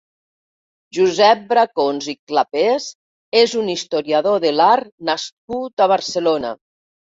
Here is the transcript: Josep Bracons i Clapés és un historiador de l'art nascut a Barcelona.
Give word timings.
Josep 0.97 1.43
Bracons 1.51 2.07
i 2.13 2.15
Clapés 2.31 2.89
és 3.43 3.55
un 3.61 3.71
historiador 3.75 4.43
de 4.49 4.55
l'art 4.57 4.91
nascut 5.13 5.87
a 5.89 5.93
Barcelona. 5.97 6.57